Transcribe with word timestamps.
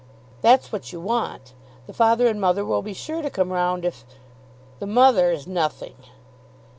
That's 0.41 0.71
what 0.71 0.91
you 0.91 0.99
want. 0.99 1.53
The 1.85 1.93
father 1.93 2.25
and 2.25 2.41
mother 2.41 2.65
will 2.65 2.81
be 2.81 2.91
sure 2.91 3.21
to 3.21 3.29
come 3.29 3.53
round, 3.53 3.85
if" 3.85 4.03
"The 4.79 4.87
mother 4.87 5.29
is 5.29 5.45
nothing." 5.45 5.93